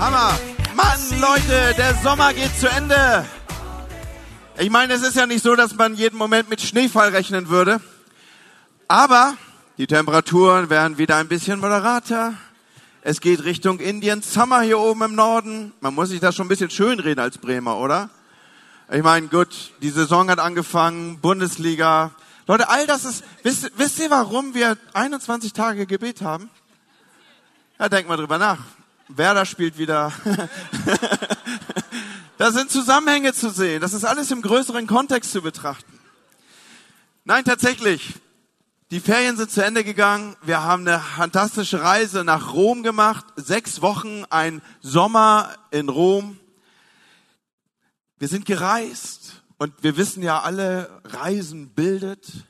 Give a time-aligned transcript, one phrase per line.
[0.00, 0.32] Hammer.
[0.74, 3.26] Mann, Leute, der Sommer geht zu Ende.
[4.58, 7.82] Ich meine, es ist ja nicht so, dass man jeden Moment mit Schneefall rechnen würde.
[8.88, 9.34] Aber
[9.76, 12.32] die Temperaturen werden wieder ein bisschen moderater.
[13.02, 15.74] Es geht Richtung Indien Summer hier oben im Norden.
[15.82, 18.08] Man muss sich das schon ein bisschen schönreden als Bremer, oder?
[18.90, 22.12] Ich meine, gut, die Saison hat angefangen, Bundesliga.
[22.46, 26.48] Leute, all das ist, wisst, wisst ihr, warum wir 21 Tage Gebet haben?
[27.78, 28.60] Ja, denkt mal drüber nach.
[29.16, 30.12] Werder spielt wieder.
[32.38, 33.80] da sind Zusammenhänge zu sehen.
[33.80, 35.98] Das ist alles im größeren Kontext zu betrachten.
[37.24, 38.14] Nein, tatsächlich.
[38.90, 40.34] Die Ferien sind zu Ende gegangen.
[40.42, 43.24] Wir haben eine fantastische Reise nach Rom gemacht.
[43.36, 46.40] Sechs Wochen, ein Sommer in Rom.
[48.18, 52.46] Wir sind gereist und wir wissen ja alle, Reisen bildet.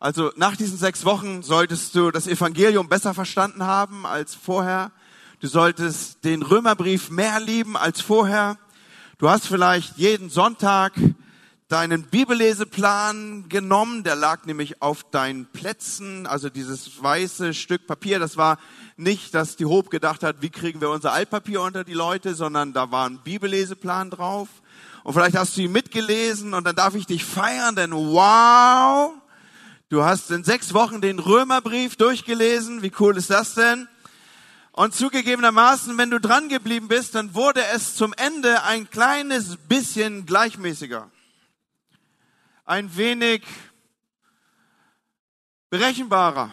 [0.00, 4.92] Also nach diesen sechs Wochen solltest du das Evangelium besser verstanden haben als vorher.
[5.38, 8.56] Du solltest den Römerbrief mehr lieben als vorher.
[9.18, 10.94] Du hast vielleicht jeden Sonntag
[11.68, 18.38] deinen Bibelleseplan genommen, der lag nämlich auf deinen Plätzen, also dieses weiße Stück Papier, das
[18.38, 18.58] war
[18.96, 22.72] nicht, dass die Hob gedacht hat, wie kriegen wir unser Altpapier unter die Leute, sondern
[22.72, 24.48] da war ein Bibelleseplan drauf.
[25.04, 29.12] Und vielleicht hast du ihn mitgelesen und dann darf ich dich feiern, denn wow,
[29.90, 33.86] du hast in sechs Wochen den Römerbrief durchgelesen, wie cool ist das denn?
[34.76, 40.26] Und zugegebenermaßen, wenn du dran geblieben bist, dann wurde es zum Ende ein kleines bisschen
[40.26, 41.10] gleichmäßiger.
[42.66, 43.42] Ein wenig
[45.70, 46.52] berechenbarer.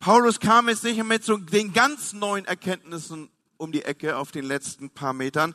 [0.00, 4.44] Paulus kam jetzt nicht mit so den ganz neuen Erkenntnissen um die Ecke auf den
[4.44, 5.54] letzten paar Metern.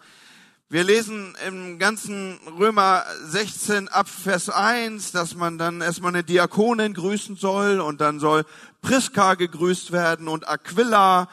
[0.69, 6.94] Wir lesen im ganzen Römer 16 ab Vers 1, dass man dann erstmal eine Diakonin
[6.94, 8.45] grüßen soll und dann soll
[8.84, 11.28] Priska gegrüßt werden und Aquila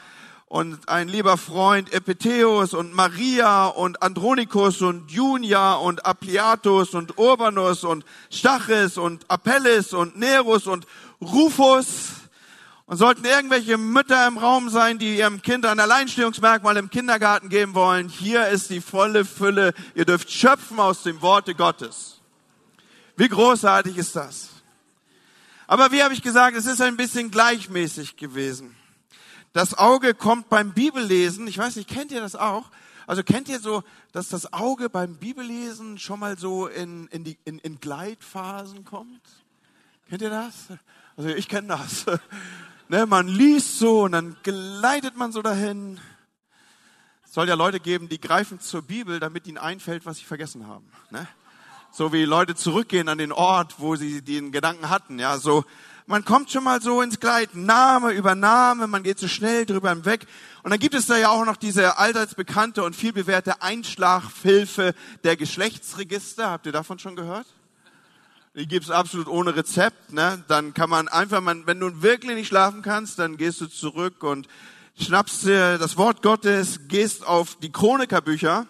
[0.46, 7.84] und ein lieber Freund Epitheus und Maria und Andronikus und Junia und Appliatus und Urbanus
[7.84, 10.86] und Stachys und Apelles und Nerus und
[11.20, 12.08] Rufus.
[12.86, 17.74] Und sollten irgendwelche Mütter im Raum sein, die ihrem Kind ein Alleinstehungsmerkmal im Kindergarten geben
[17.74, 19.74] wollen, hier ist die volle Fülle.
[19.94, 22.20] Ihr dürft schöpfen aus dem Worte Gottes.
[23.16, 24.48] Wie großartig ist das?
[25.70, 28.74] Aber wie habe ich gesagt, es ist ein bisschen gleichmäßig gewesen.
[29.52, 32.72] Das Auge kommt beim Bibellesen, ich weiß nicht, kennt ihr das auch?
[33.06, 37.38] Also kennt ihr so, dass das Auge beim Bibellesen schon mal so in, in, die,
[37.44, 39.20] in, in Gleitphasen kommt?
[40.08, 40.54] Kennt ihr das?
[41.16, 42.04] Also ich kenne das.
[42.88, 46.00] Ne, man liest so und dann gleitet man so dahin.
[47.24, 50.66] Es soll ja Leute geben, die greifen zur Bibel, damit ihnen einfällt, was sie vergessen
[50.66, 50.90] haben.
[51.10, 51.28] Ne?
[51.92, 55.18] So wie Leute zurückgehen an den Ort, wo sie den Gedanken hatten.
[55.18, 55.64] Ja, so
[56.10, 59.90] man kommt schon mal so ins Gleiten, Name über Name, man geht so schnell drüber
[59.90, 60.26] hinweg.
[60.64, 65.36] Und dann gibt es da ja auch noch diese allseits bekannte und vielbewährte Einschlafhilfe der
[65.36, 66.50] Geschlechtsregister.
[66.50, 67.46] Habt ihr davon schon gehört?
[68.56, 70.12] Die gibt's absolut ohne Rezept.
[70.12, 70.42] Ne?
[70.48, 74.24] Dann kann man einfach, man, wenn du wirklich nicht schlafen kannst, dann gehst du zurück
[74.24, 74.48] und
[75.00, 78.66] schnappst dir das Wort Gottes, gehst auf die Chroniker-Bücher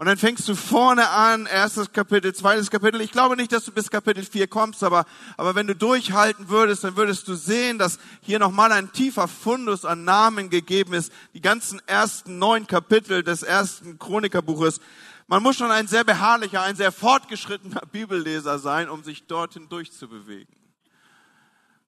[0.00, 3.02] und dann fängst du vorne an, erstes Kapitel, zweites Kapitel.
[3.02, 5.04] Ich glaube nicht, dass du bis Kapitel 4 kommst, aber,
[5.36, 9.84] aber wenn du durchhalten würdest, dann würdest du sehen, dass hier nochmal ein tiefer Fundus
[9.84, 11.12] an Namen gegeben ist.
[11.34, 14.80] Die ganzen ersten neun Kapitel des ersten Chronikerbuches
[15.26, 20.56] man muss schon ein sehr beharrlicher, ein sehr fortgeschrittener Bibelleser sein, um sich dorthin durchzubewegen.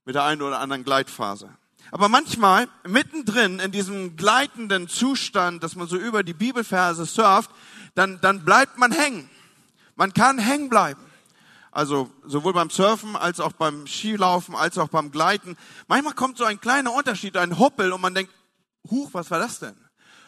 [0.04, 1.48] Mit der einen oder anderen Gleitphase.
[1.90, 7.50] Aber manchmal, mittendrin in diesem gleitenden Zustand, dass man so über die Bibelverse surft,
[7.94, 9.28] dann, dann bleibt man hängen.
[9.96, 11.00] Man kann hängen bleiben.
[11.70, 15.56] Also sowohl beim Surfen als auch beim Skilaufen als auch beim Gleiten.
[15.88, 18.32] Manchmal kommt so ein kleiner Unterschied, ein Hoppel und man denkt,
[18.90, 19.74] huch, was war das denn?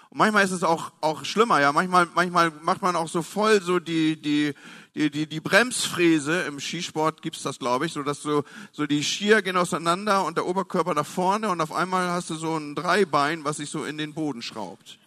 [0.09, 1.71] Und manchmal ist es auch, auch schlimmer, ja.
[1.73, 4.55] Manchmal, manchmal macht man auch so voll so die, die,
[4.95, 6.43] die, die, die Bremsfräse.
[6.43, 10.39] Im Skisport gibt's das, glaube ich, so dass so, so die Skier gehen auseinander und
[10.39, 13.85] der Oberkörper nach vorne und auf einmal hast du so ein Dreibein, was sich so
[13.85, 14.99] in den Boden schraubt.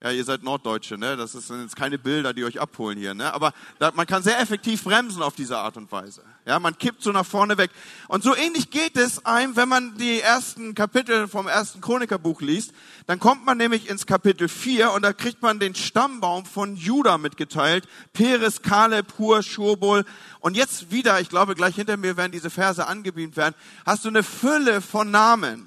[0.00, 1.16] Ja, ihr seid Norddeutsche, ne?
[1.16, 3.34] Das sind jetzt keine Bilder, die euch abholen hier, ne?
[3.34, 6.22] Aber da, man kann sehr effektiv bremsen auf diese Art und Weise.
[6.46, 7.72] Ja, man kippt so nach vorne weg.
[8.06, 12.74] Und so ähnlich geht es einem, wenn man die ersten Kapitel vom ersten Chronikerbuch liest.
[13.08, 17.18] Dann kommt man nämlich ins Kapitel 4 und da kriegt man den Stammbaum von Judah
[17.18, 17.88] mitgeteilt.
[18.12, 20.04] Peres, Kaleb, Hur, Schurbol.
[20.38, 24.10] Und jetzt wieder, ich glaube, gleich hinter mir werden diese Verse angebeamt werden, hast du
[24.10, 25.66] eine Fülle von Namen.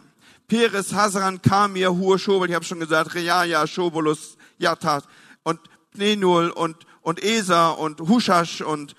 [0.51, 5.05] Peres, Hasran, Kamir, Hur, Schobel, ich habe schon gesagt, Reaja, Schobolus, Yatat
[5.43, 5.61] und
[5.93, 8.93] Pnenul und, und Esa und Hushash und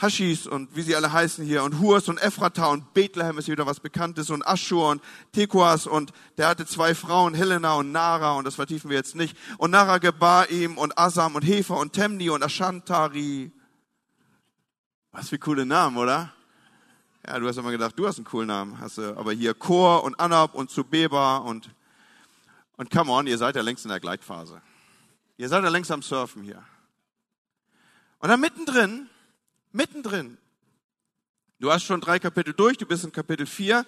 [0.00, 3.66] Hashis und wie sie alle heißen hier und Hurs und Ephrata und Bethlehem ist wieder
[3.66, 5.02] was Bekanntes und Aschur und
[5.32, 9.36] Tekoas und der hatte zwei Frauen, Helena und Nara und das vertiefen wir jetzt nicht.
[9.58, 13.52] Und Nara gebar ihm und Asam und Hefer und Temni und Ashantari.
[15.12, 16.32] Was für coole Namen, oder?
[17.26, 18.80] Ja, du hast immer gedacht, du hast einen coolen Namen.
[18.80, 21.70] Hast du, aber hier Chor und Anab und Zubeba und,
[22.76, 24.60] und come on, ihr seid ja längst in der Gleitphase.
[25.36, 26.62] Ihr seid ja längst am Surfen hier.
[28.18, 29.08] Und dann mittendrin
[29.74, 30.38] mittendrin.
[31.58, 33.84] Du hast schon drei Kapitel durch, du bist in Kapitel 4,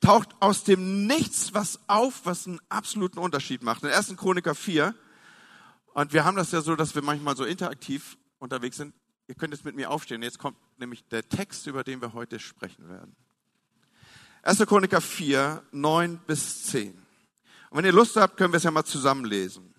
[0.00, 3.82] taucht aus dem Nichts was auf, was einen absoluten Unterschied macht.
[3.82, 4.16] In 1.
[4.16, 4.94] Chroniker 4,
[5.92, 8.94] und wir haben das ja so, dass wir manchmal so interaktiv unterwegs sind.
[9.26, 10.22] Ihr könnt jetzt mit mir aufstehen.
[10.22, 13.16] Jetzt kommt nämlich der Text, über den wir heute sprechen werden.
[14.42, 14.58] 1.
[14.66, 16.90] Chroniker 4, 9 bis 10.
[17.70, 19.74] Und wenn ihr Lust habt, können wir es ja mal zusammen lesen.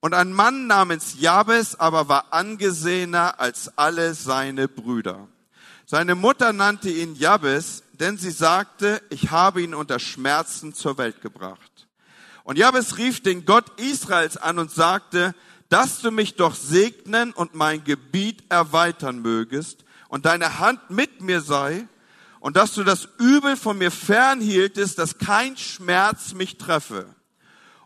[0.00, 5.28] Und ein Mann namens Jabes aber war angesehener als alle seine Brüder.
[5.84, 11.20] Seine Mutter nannte ihn Jabes, denn sie sagte, ich habe ihn unter Schmerzen zur Welt
[11.20, 11.86] gebracht.
[12.44, 15.34] Und Jabes rief den Gott Israels an und sagte,
[15.68, 21.40] dass du mich doch segnen und mein Gebiet erweitern mögest und deine Hand mit mir
[21.40, 21.86] sei
[22.40, 27.06] und dass du das Übel von mir fernhieltest, dass kein Schmerz mich treffe.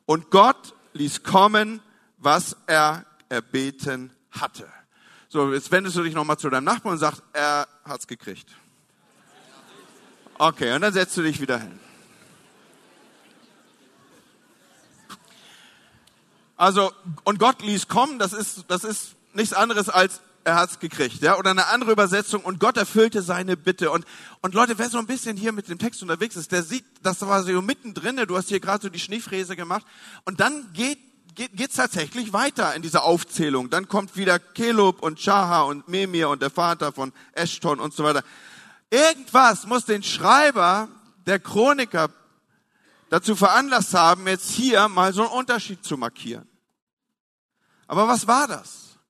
[0.04, 1.80] Und Gott ließ kommen
[2.20, 4.68] was er erbeten hatte.
[5.28, 8.50] So, jetzt wendest du dich nochmal zu deinem Nachbarn und sagst, er hat's gekriegt.
[10.38, 11.78] Okay, und dann setzt du dich wieder hin.
[16.60, 16.92] Also,
[17.24, 21.38] und Gott ließ kommen, das ist, das ist nichts anderes als, er hat's gekriegt, ja.
[21.38, 23.90] Oder eine andere Übersetzung, und Gott erfüllte seine Bitte.
[23.90, 24.04] Und,
[24.42, 27.22] und Leute, wer so ein bisschen hier mit dem Text unterwegs ist, der sieht, das
[27.22, 29.86] war so mittendrin, du hast hier gerade so die Schneefräse gemacht.
[30.26, 30.98] Und dann geht
[31.34, 33.70] geht es tatsächlich weiter in dieser Aufzählung.
[33.70, 38.04] Dann kommt wieder Kelub und Chaha und Memir und der Vater von Eshton und so
[38.04, 38.22] weiter.
[38.90, 40.88] Irgendwas muss den Schreiber
[41.24, 42.10] der Chroniker
[43.08, 46.49] dazu veranlasst haben, jetzt hier mal so einen Unterschied zu markieren.
[47.90, 49.00] Aber was war das?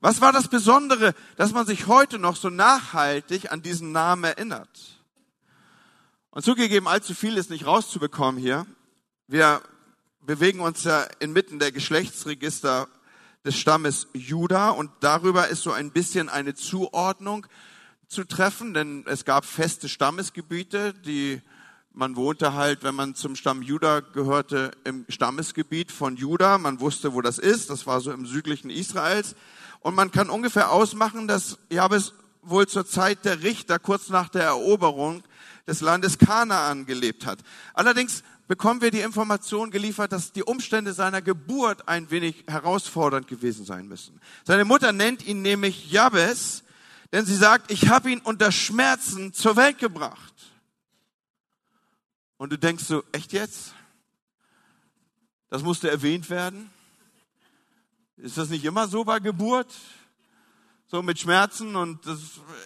[0.00, 5.00] Was war das Besondere, dass man sich heute noch so nachhaltig an diesen Namen erinnert?
[6.28, 8.66] Und zugegeben, allzu viel ist nicht rauszubekommen hier.
[9.26, 9.62] Wir
[10.20, 12.88] bewegen uns ja inmitten der Geschlechtsregister
[13.46, 17.46] des Stammes Juda und darüber ist so ein bisschen eine Zuordnung
[18.06, 21.40] zu treffen, denn es gab feste Stammesgebiete, die
[21.92, 26.58] man wohnte halt, wenn man zum Stamm Juda gehörte, im Stammesgebiet von Juda.
[26.58, 27.70] Man wusste, wo das ist.
[27.70, 29.34] Das war so im südlichen Israels.
[29.80, 34.44] Und man kann ungefähr ausmachen, dass Jabes wohl zur Zeit der Richter, kurz nach der
[34.44, 35.22] Eroberung
[35.66, 37.38] des Landes Kanaan gelebt hat.
[37.74, 43.64] Allerdings bekommen wir die Information geliefert, dass die Umstände seiner Geburt ein wenig herausfordernd gewesen
[43.64, 44.20] sein müssen.
[44.44, 46.64] Seine Mutter nennt ihn nämlich Jabes,
[47.12, 50.39] denn sie sagt, ich habe ihn unter Schmerzen zur Welt gebracht.
[52.40, 53.74] Und du denkst so, echt jetzt?
[55.50, 56.70] Das musste erwähnt werden?
[58.16, 59.68] Ist das nicht immer so bei Geburt?
[60.86, 62.18] so mit Schmerzen und das,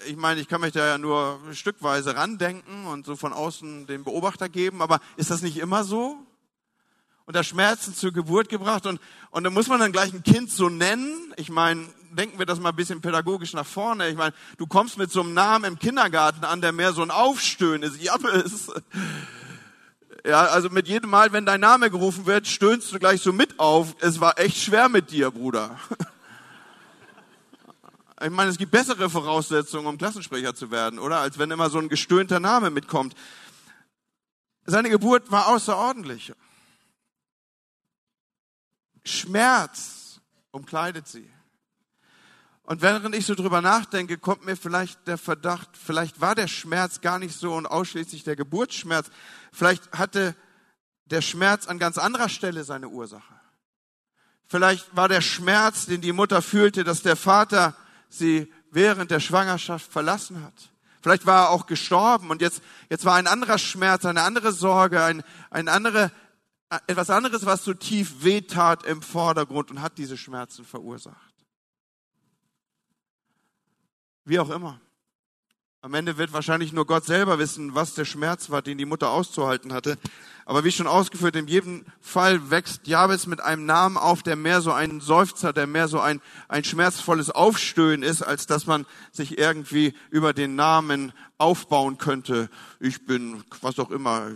[0.07, 4.03] ich meine, ich kann mich da ja nur stückweise randenken und so von außen den
[4.03, 6.17] Beobachter geben, aber ist das nicht immer so?
[7.27, 8.99] Und da Schmerzen zur Geburt gebracht und,
[9.31, 11.35] und dann muss man dann gleich ein Kind so nennen.
[11.37, 14.09] Ich meine, denken wir das mal ein bisschen pädagogisch nach vorne.
[14.09, 17.11] Ich meine, du kommst mit so einem Namen im Kindergarten an, der mehr so ein
[17.11, 18.01] Aufstöhnen ist.
[18.01, 18.73] Jappe ist.
[20.27, 23.61] Ja, also mit jedem Mal, wenn dein Name gerufen wird, stöhnst du gleich so mit
[23.61, 23.95] auf.
[24.01, 25.79] Es war echt schwer mit dir, Bruder.
[28.23, 31.19] Ich meine, es gibt bessere Voraussetzungen, um Klassensprecher zu werden, oder?
[31.19, 33.15] Als wenn immer so ein gestöhnter Name mitkommt.
[34.65, 36.33] Seine Geburt war außerordentlich.
[39.05, 40.21] Schmerz
[40.53, 41.29] umkleidet sie.
[42.63, 47.03] Und während ich so drüber nachdenke, kommt mir vielleicht der Verdacht, vielleicht war der Schmerz
[47.03, 49.11] gar nicht so und ausschließlich der Geburtsschmerz.
[49.55, 50.35] Vielleicht hatte
[51.07, 53.41] der Schmerz an ganz anderer Stelle seine Ursache.
[54.47, 57.77] Vielleicht war der Schmerz, den die Mutter fühlte, dass der Vater
[58.09, 60.71] sie während der Schwangerschaft verlassen hat.
[61.01, 65.05] Vielleicht war er auch gestorben und jetzt, jetzt war ein anderer Schmerz, eine andere Sorge,
[65.05, 66.11] ein, ein andere,
[66.87, 71.35] etwas anderes, was so tief wehtat im Vordergrund und hat diese Schmerzen verursacht.
[74.25, 74.81] Wie auch immer.
[75.85, 79.11] Am Ende wird wahrscheinlich nur Gott selber wissen, was der Schmerz war, den die Mutter
[79.11, 79.99] auszuhalten hatte.
[80.47, 84.63] Aber wie schon ausgeführt, in jedem Fall wächst Jabes mit einem Namen auf, der mehr
[84.63, 89.37] so ein Seufzer, der mehr so ein, ein schmerzvolles Aufstöhnen ist, als dass man sich
[89.37, 92.49] irgendwie über den Namen aufbauen könnte.
[92.81, 94.31] Ich bin, was auch immer,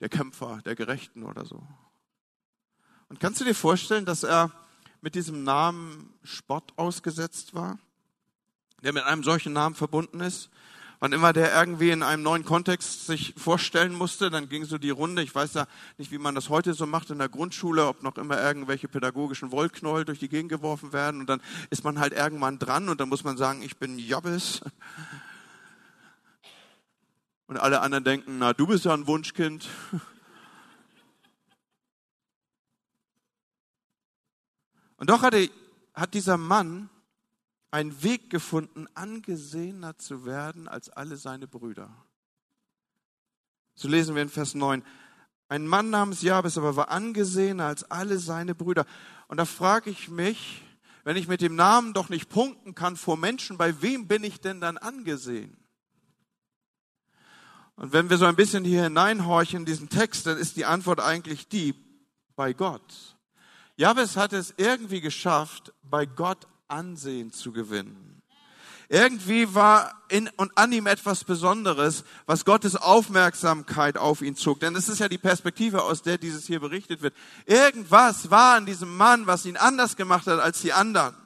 [0.00, 1.62] der Kämpfer der Gerechten oder so.
[3.08, 4.50] Und kannst du dir vorstellen, dass er
[5.00, 7.78] mit diesem Namen Spott ausgesetzt war?
[8.86, 10.48] Der mit einem solchen Namen verbunden ist.
[11.00, 14.90] Wann immer der irgendwie in einem neuen Kontext sich vorstellen musste, dann ging so die
[14.90, 15.22] Runde.
[15.22, 15.66] Ich weiß ja
[15.98, 19.50] nicht, wie man das heute so macht in der Grundschule, ob noch immer irgendwelche pädagogischen
[19.50, 21.20] Wollknäuel durch die Gegend geworfen werden.
[21.20, 24.60] Und dann ist man halt irgendwann dran und dann muss man sagen, ich bin Jobbes.
[27.48, 29.68] Und alle anderen denken, na, du bist ja ein Wunschkind.
[34.98, 35.50] Und doch hatte,
[35.92, 36.88] hat dieser Mann
[37.70, 41.90] einen Weg gefunden, angesehener zu werden als alle seine Brüder.
[43.74, 44.82] So lesen wir in Vers 9.
[45.48, 48.86] Ein Mann namens Jabes aber war angesehener als alle seine Brüder.
[49.28, 50.62] Und da frage ich mich,
[51.04, 54.40] wenn ich mit dem Namen doch nicht punkten kann vor Menschen, bei wem bin ich
[54.40, 55.56] denn dann angesehen?
[57.76, 60.98] Und wenn wir so ein bisschen hier hineinhorchen in diesen Text, dann ist die Antwort
[60.98, 61.74] eigentlich die,
[62.34, 63.16] bei Gott.
[63.76, 68.22] Jabes hat es irgendwie geschafft, bei Gott Ansehen zu gewinnen.
[68.88, 74.60] Irgendwie war in und an ihm etwas Besonderes, was Gottes Aufmerksamkeit auf ihn zog.
[74.60, 77.14] Denn es ist ja die Perspektive, aus der dieses hier berichtet wird.
[77.46, 81.16] Irgendwas war an diesem Mann, was ihn anders gemacht hat als die anderen.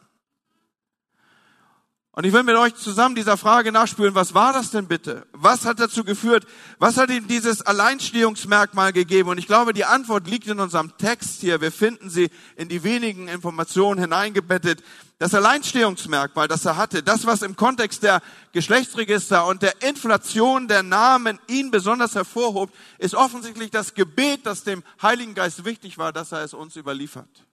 [2.12, 5.29] Und ich will mit euch zusammen dieser Frage nachspüren, was war das denn bitte?
[5.33, 6.45] Was hat dazu geführt?
[6.81, 9.29] Was hat ihm dieses Alleinstehungsmerkmal gegeben?
[9.29, 11.61] Und ich glaube, die Antwort liegt in unserem Text hier.
[11.61, 14.83] Wir finden sie in die wenigen Informationen hineingebettet.
[15.21, 20.83] Das Alleinstehungsmerkmal, das er hatte, das, was im Kontext der Geschlechtsregister und der Inflation der
[20.83, 26.33] Namen ihn besonders hervorhob, ist offensichtlich das Gebet, das dem Heiligen Geist wichtig war, dass
[26.33, 27.47] er es uns überliefert.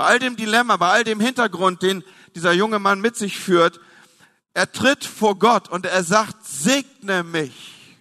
[0.00, 2.02] Bei all dem Dilemma, bei all dem Hintergrund, den
[2.34, 3.80] dieser junge Mann mit sich führt,
[4.54, 7.98] er tritt vor Gott und er sagt, segne mich.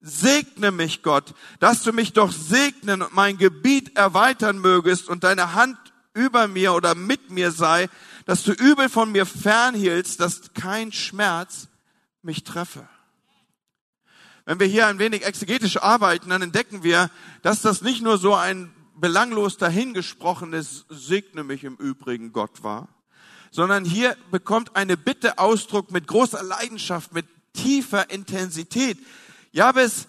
[0.00, 5.54] Segne mich, Gott, dass du mich doch segnen und mein Gebiet erweitern mögest und deine
[5.54, 5.78] Hand
[6.14, 7.88] über mir oder mit mir sei,
[8.24, 11.68] dass du übel von mir fernhielst, dass kein Schmerz
[12.22, 12.88] mich treffe.
[14.46, 17.08] Wenn wir hier ein wenig exegetisch arbeiten, dann entdecken wir,
[17.42, 22.88] dass das nicht nur so ein belanglos dahingesprochenes Segne mich im Übrigen Gott war,
[23.50, 28.98] sondern hier bekommt eine Bitte Ausdruck mit großer Leidenschaft, mit tiefer Intensität.
[29.52, 30.06] Jabes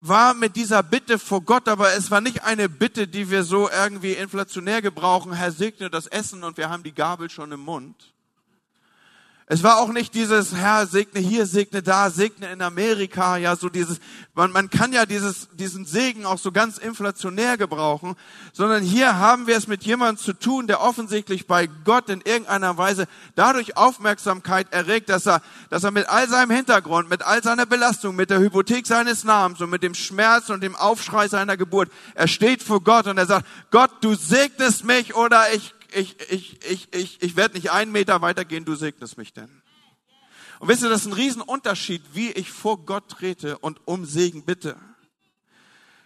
[0.00, 3.70] war mit dieser Bitte vor Gott, aber es war nicht eine Bitte, die wir so
[3.70, 8.13] irgendwie inflationär gebrauchen, Herr segne das Essen und wir haben die Gabel schon im Mund,
[9.46, 13.68] es war auch nicht dieses, Herr, segne hier, segne da, segne in Amerika, ja, so
[13.68, 13.98] dieses,
[14.32, 18.16] man, man kann ja dieses, diesen Segen auch so ganz inflationär gebrauchen,
[18.54, 22.78] sondern hier haben wir es mit jemandem zu tun, der offensichtlich bei Gott in irgendeiner
[22.78, 27.66] Weise dadurch Aufmerksamkeit erregt, dass er, dass er mit all seinem Hintergrund, mit all seiner
[27.66, 31.90] Belastung, mit der Hypothek seines Namens und mit dem Schmerz und dem Aufschrei seiner Geburt,
[32.14, 36.64] er steht vor Gott und er sagt, Gott, du segnest mich oder ich ich, ich,
[36.64, 39.62] ich, ich, ich werde nicht einen Meter weitergehen, du segnest mich denn.
[40.60, 44.44] Und wisst ihr, das ist ein Riesenunterschied, wie ich vor Gott trete und um Segen
[44.44, 44.76] bitte.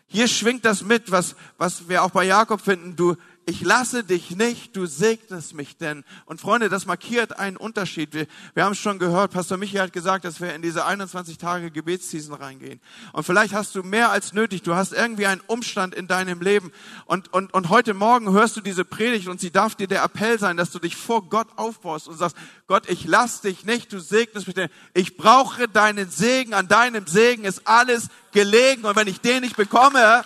[0.06, 2.96] Hier schwingt das mit, was, was wir auch bei Jakob finden.
[2.96, 3.16] Du,
[3.48, 6.04] ich lasse dich nicht, du segnest mich denn.
[6.26, 8.12] Und Freunde, das markiert einen Unterschied.
[8.12, 11.38] Wir, wir haben es schon gehört, Pastor Michi hat gesagt, dass wir in diese 21
[11.38, 12.78] Tage Gebetsseason reingehen.
[13.14, 16.72] Und vielleicht hast du mehr als nötig, du hast irgendwie einen Umstand in deinem Leben.
[17.06, 20.38] Und, und, und heute Morgen hörst du diese Predigt und sie darf dir der Appell
[20.38, 22.36] sein, dass du dich vor Gott aufbaust und sagst,
[22.66, 24.68] Gott, ich lass dich nicht, du segnest mich denn.
[24.92, 28.84] Ich brauche deinen Segen, an deinem Segen ist alles gelegen.
[28.84, 30.22] Und wenn ich den nicht bekomme,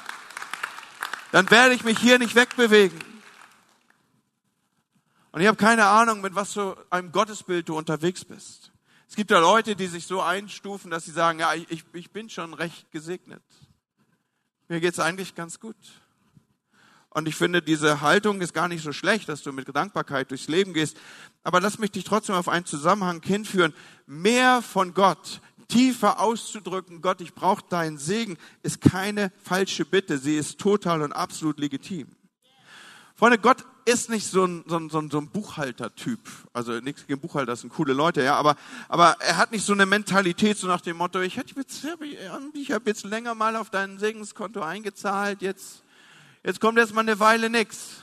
[1.31, 3.12] dann werde ich mich hier nicht wegbewegen.
[5.33, 8.71] Und ich habe keine Ahnung, mit was für einem Gottesbild du unterwegs bist.
[9.09, 12.31] Es gibt ja Leute, die sich so einstufen, dass sie sagen, ja, ich, ich bin
[12.31, 13.43] schon recht gesegnet.
[14.69, 15.77] Mir geht's eigentlich ganz gut.
[17.11, 20.49] Und ich finde, diese Haltung ist gar nicht so schlecht, dass du mit Dankbarkeit durchs
[20.49, 20.97] Leben gehst.
[21.43, 23.75] Aber lass mich dich trotzdem auf einen Zusammenhang hinführen.
[24.07, 30.17] Mehr von Gott, tiefer auszudrücken, Gott, ich brauche deinen Segen, ist keine falsche Bitte.
[30.17, 32.09] Sie ist total und absolut legitim.
[33.15, 36.21] Freunde, Gott ist nicht so ein, so ein, so ein, so ein Buchhalter-Typ.
[36.53, 38.57] Also nichts gegen Buchhalter, das sind coole Leute, ja, aber,
[38.89, 41.85] aber er hat nicht so eine Mentalität, so nach dem Motto, ich hätte jetzt,
[42.55, 45.83] ich habe jetzt länger mal auf dein Segenskonto eingezahlt, jetzt,
[46.45, 48.03] jetzt kommt erst mal eine Weile nix.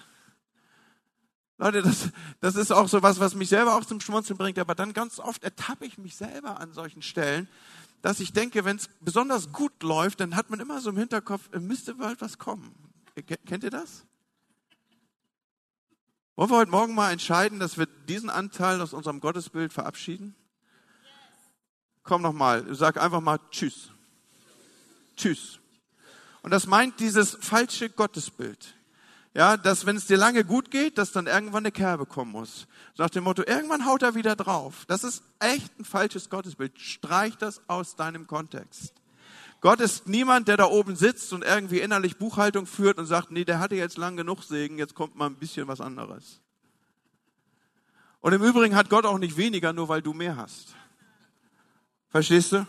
[1.58, 2.10] Leute, das,
[2.40, 5.20] das ist auch so was, was mich selber auch zum Schmunzeln bringt, aber dann ganz
[5.20, 7.50] oft ertappe ich mich selber an solchen Stellen,
[8.02, 11.50] dass ich denke, wenn es besonders gut läuft, dann hat man immer so im Hinterkopf,
[11.60, 12.74] müsste bald was kommen.
[13.46, 14.06] Kennt ihr das?
[16.40, 20.36] Wollen wir heute Morgen mal entscheiden, dass wir diesen Anteil aus unserem Gottesbild verabschieden?
[22.04, 23.90] Komm nochmal, sag einfach mal Tschüss.
[25.18, 25.60] Tschüss.
[26.42, 28.74] Und das meint dieses falsche Gottesbild.
[29.34, 32.68] ja, dass wenn es dir lange gut geht, dass dann irgendwann eine Kerbe kommen muss.
[32.94, 34.86] So nach dem Motto, irgendwann haut er wieder drauf.
[34.88, 36.80] Das ist echt ein falsches Gottesbild.
[36.80, 38.94] Streich das aus deinem Kontext.
[39.62, 43.44] Gott ist niemand, der da oben sitzt und irgendwie innerlich Buchhaltung führt und sagt, nee,
[43.44, 46.40] der hatte jetzt lang genug Segen, jetzt kommt mal ein bisschen was anderes.
[48.22, 50.76] Und im Übrigen hat Gott auch nicht weniger, nur weil du mehr hast.
[52.10, 52.66] Verstehst du?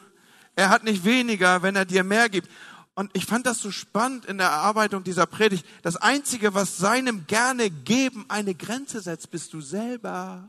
[0.57, 2.49] Er hat nicht weniger, wenn er dir mehr gibt.
[2.95, 5.65] Und ich fand das so spannend in der Erarbeitung dieser Predigt.
[5.83, 10.49] Das Einzige, was seinem gerne geben eine Grenze setzt, bist du selber.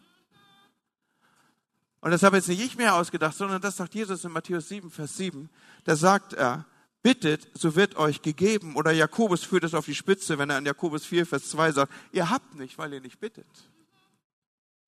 [2.02, 4.90] Und das habe jetzt nicht ich mir ausgedacht, sondern das sagt Jesus in Matthäus 7,
[4.90, 5.50] Vers 7.
[5.84, 6.66] Da sagt er,
[7.04, 8.76] bittet, so wird euch gegeben.
[8.76, 11.94] Oder Jakobus führt es auf die Spitze, wenn er in Jakobus 4, Vers 2 sagt,
[12.12, 13.48] ihr habt nicht, weil ihr nicht bittet.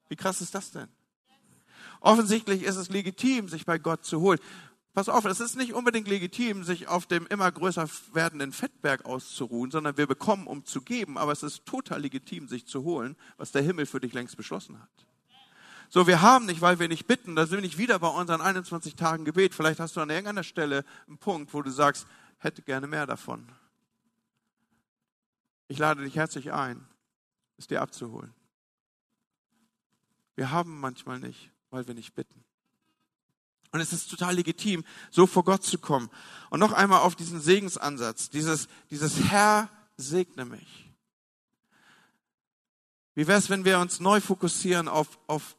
[0.10, 0.90] Wie krass ist das denn?
[2.02, 4.40] Offensichtlich ist es legitim, sich bei Gott zu holen.
[4.94, 9.72] Pass auf, es ist nicht unbedingt legitim, sich auf dem immer größer werdenden Fettberg auszuruhen,
[9.72, 13.52] sondern wir bekommen, um zu geben, aber es ist total legitim, sich zu holen, was
[13.52, 15.08] der Himmel für dich längst beschlossen hat.
[15.94, 18.42] So, wir haben nicht, weil wir nicht bitten, da sind wir nicht wieder bei unseren
[18.42, 19.54] 21 Tagen Gebet.
[19.54, 22.08] Vielleicht hast du an irgendeiner Stelle einen Punkt, wo du sagst,
[22.40, 23.48] hätte gerne mehr davon.
[25.68, 26.84] Ich lade dich herzlich ein,
[27.60, 28.34] es dir abzuholen.
[30.34, 32.44] Wir haben manchmal nicht, weil wir nicht bitten.
[33.72, 36.10] Und es ist total legitim, so vor Gott zu kommen.
[36.50, 40.92] Und noch einmal auf diesen Segensansatz, dieses, dieses Herr segne mich.
[43.14, 45.56] Wie wäre es, wenn wir uns neu fokussieren auf, auf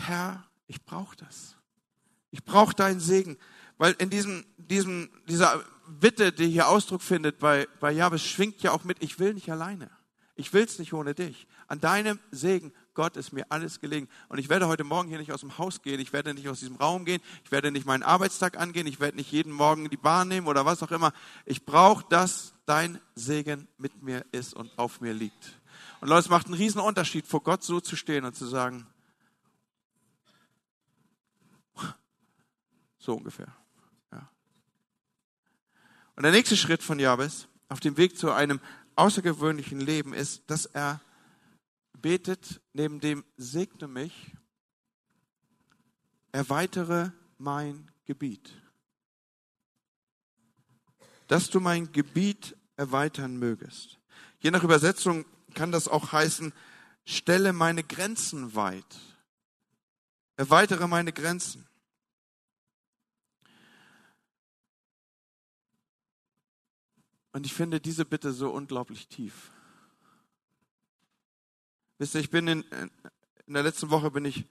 [0.00, 1.56] Herr, ich brauche das.
[2.30, 3.36] Ich brauche deinen Segen.
[3.78, 8.72] Weil in diesem, diesem, dieser Bitte, die hier Ausdruck findet bei, bei Jabes, schwingt ja
[8.72, 9.90] auch mit, ich will nicht alleine.
[10.36, 11.46] Ich will es nicht ohne dich.
[11.66, 14.08] An deinem Segen Gott ist mir alles gelegen.
[14.28, 16.60] Und ich werde heute Morgen hier nicht aus dem Haus gehen, ich werde nicht aus
[16.60, 19.96] diesem Raum gehen, ich werde nicht meinen Arbeitstag angehen, ich werde nicht jeden Morgen die
[19.96, 21.12] Bahn nehmen oder was auch immer.
[21.46, 25.60] Ich brauche, dass dein Segen mit mir ist und auf mir liegt.
[26.00, 28.86] Und Leute, es macht einen riesen Unterschied, vor Gott so zu stehen und zu sagen,
[33.10, 33.52] so ungefähr.
[34.12, 34.30] Ja.
[36.14, 38.60] Und der nächste Schritt von Jabes auf dem Weg zu einem
[38.94, 41.00] außergewöhnlichen Leben ist, dass er
[41.92, 44.36] betet neben dem Segne mich,
[46.30, 48.52] erweitere mein Gebiet.
[51.26, 53.98] Dass du mein Gebiet erweitern mögest.
[54.38, 56.52] Je nach Übersetzung kann das auch heißen,
[57.04, 59.00] stelle meine Grenzen weit.
[60.36, 61.66] Erweitere meine Grenzen.
[67.32, 69.50] Und ich finde diese Bitte so unglaublich tief.
[71.98, 72.62] Wisst ihr, ich bin in,
[73.46, 74.46] in der letzten Woche bin ich,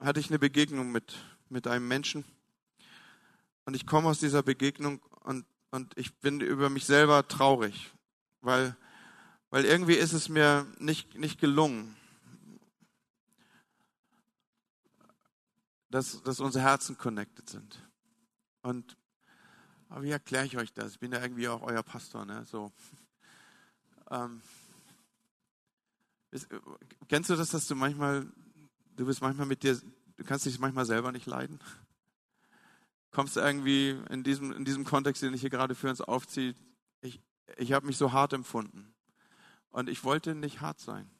[0.00, 1.14] hatte ich eine Begegnung mit,
[1.48, 2.24] mit einem Menschen.
[3.64, 7.92] Und ich komme aus dieser Begegnung und, und ich bin über mich selber traurig,
[8.40, 8.76] weil,
[9.50, 11.96] weil irgendwie ist es mir nicht, nicht gelungen,
[15.90, 17.78] dass, dass unsere Herzen connected sind.
[18.62, 18.96] Und
[19.92, 20.92] aber wie erkläre ich euch das?
[20.92, 22.44] Ich bin ja irgendwie auch euer Pastor, ne?
[22.46, 22.72] So.
[24.10, 24.42] Ähm,
[26.32, 26.48] ist,
[27.08, 28.26] kennst du das, dass du manchmal,
[28.96, 29.80] du bist manchmal mit dir,
[30.16, 31.60] du kannst dich manchmal selber nicht leiden?
[33.10, 36.54] Kommst du irgendwie in diesem, in diesem Kontext, den ich hier gerade für uns aufziehe,
[37.00, 37.22] ich,
[37.56, 38.92] ich habe mich so hart empfunden.
[39.70, 41.10] Und ich wollte nicht hart sein.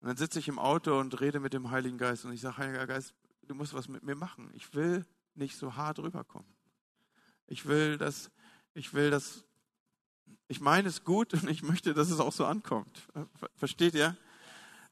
[0.00, 2.56] Und dann sitze ich im Auto und rede mit dem Heiligen Geist und ich sage,
[2.56, 4.50] Heiliger Geist, du musst was mit mir machen.
[4.54, 5.04] Ich will
[5.34, 6.48] nicht so hart rüberkommen.
[7.46, 8.30] Ich will, dass,
[8.74, 9.44] ich will, dass
[10.48, 13.08] ich meine es gut und ich möchte, dass es auch so ankommt.
[13.56, 14.16] Versteht ihr?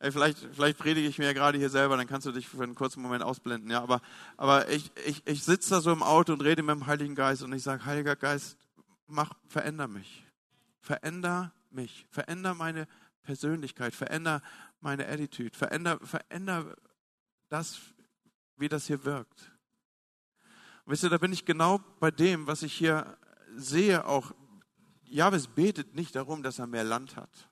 [0.01, 2.75] Vielleicht, vielleicht predige ich mir ja gerade hier selber, dann kannst du dich für einen
[2.75, 3.71] kurzen Moment ausblenden.
[3.71, 4.01] Ja, aber,
[4.39, 7.43] aber ich, ich, ich sitze da so im Auto und rede mit dem Heiligen Geist
[7.43, 8.57] und ich sage, Heiliger Geist,
[9.07, 10.27] mach, veränder mich.
[10.81, 12.07] Veränder mich.
[12.09, 12.89] Veränder meine
[13.23, 13.95] Persönlichkeit.
[13.95, 14.41] Veränder
[14.81, 15.55] meine Attitude.
[15.55, 16.75] Veränder, veränder
[17.51, 17.79] das,
[18.57, 19.50] wie das hier wirkt.
[20.91, 23.17] Wisst ihr, da bin ich genau bei dem, was ich hier
[23.55, 24.33] sehe, auch
[25.05, 27.49] Jabes betet nicht darum, dass er mehr Land hat.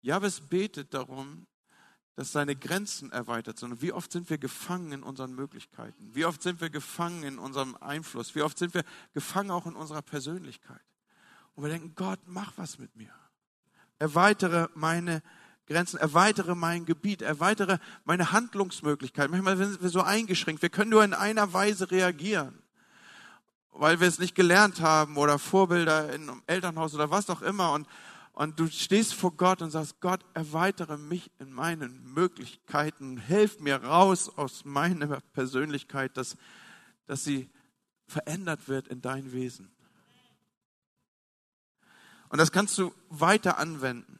[0.00, 1.46] Jabes betet darum,
[2.16, 3.80] dass seine Grenzen erweitert sind.
[3.82, 6.12] Wie oft sind wir gefangen in unseren Möglichkeiten?
[6.12, 8.34] Wie oft sind wir gefangen in unserem Einfluss?
[8.34, 8.82] Wie oft sind wir
[9.14, 10.82] gefangen auch in unserer Persönlichkeit?
[11.54, 13.14] Und wir denken, Gott, mach was mit mir.
[14.00, 15.22] Erweitere meine
[15.70, 19.30] Grenzen, erweitere mein Gebiet, erweitere meine Handlungsmöglichkeiten.
[19.30, 20.62] Manchmal sind wir so eingeschränkt.
[20.62, 22.62] Wir können nur in einer Weise reagieren
[23.72, 27.72] weil wir es nicht gelernt haben oder Vorbilder im Elternhaus oder was auch immer.
[27.72, 27.88] Und,
[28.32, 33.82] und du stehst vor Gott und sagst, Gott, erweitere mich in meinen Möglichkeiten, hilf mir
[33.82, 36.36] raus aus meiner Persönlichkeit, dass,
[37.06, 37.48] dass sie
[38.06, 39.70] verändert wird in dein Wesen.
[42.28, 44.19] Und das kannst du weiter anwenden.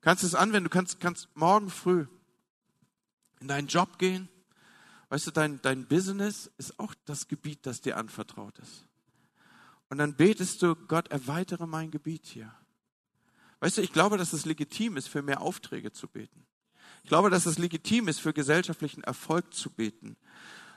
[0.00, 2.06] Kannst es anwenden, du kannst, kannst morgen früh
[3.40, 4.28] in deinen Job gehen.
[5.08, 8.86] Weißt du, dein, dein Business ist auch das Gebiet, das dir anvertraut ist.
[9.88, 12.54] Und dann betest du, Gott, erweitere mein Gebiet hier.
[13.58, 16.46] Weißt du, ich glaube, dass es legitim ist, für mehr Aufträge zu beten.
[17.02, 20.16] Ich glaube, dass es legitim ist, für gesellschaftlichen Erfolg zu beten.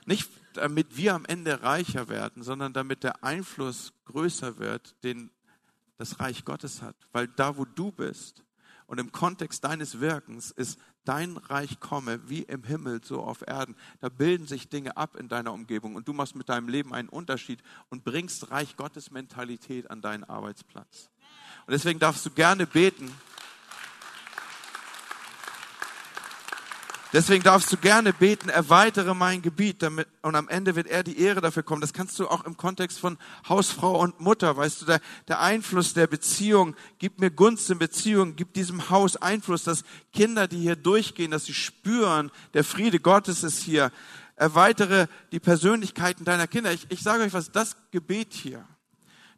[0.04, 5.30] Nicht damit wir am Ende reicher werden, sondern damit der Einfluss größer wird, den
[5.96, 6.96] das Reich Gottes hat.
[7.12, 8.44] Weil da, wo du bist
[8.94, 13.74] und im Kontext deines Wirkens ist dein Reich komme wie im Himmel, so auf Erden.
[14.00, 17.08] Da bilden sich Dinge ab in deiner Umgebung und du machst mit deinem Leben einen
[17.08, 21.10] Unterschied und bringst Reich Gottes Mentalität an deinen Arbeitsplatz.
[21.66, 23.10] Und deswegen darfst du gerne beten.
[27.14, 31.20] Deswegen darfst du gerne beten, erweitere mein Gebiet, damit, und am Ende wird er die
[31.20, 31.80] Ehre dafür kommen.
[31.80, 35.94] Das kannst du auch im Kontext von Hausfrau und Mutter, weißt du, der, der Einfluss
[35.94, 40.74] der Beziehung, gib mir Gunst in Beziehung, gib diesem Haus Einfluss, dass Kinder, die hier
[40.74, 43.92] durchgehen, dass sie spüren, der Friede Gottes ist hier.
[44.34, 46.72] Erweitere die Persönlichkeiten deiner Kinder.
[46.72, 48.66] Ich, ich sage euch was, das Gebet hier,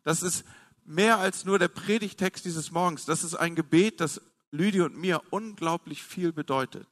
[0.03, 0.47] das ist
[0.87, 3.05] mehr als nur der Predigtext dieses Morgens.
[3.05, 6.89] Das ist ein Gebet, das Lydie und mir unglaublich viel bedeutet.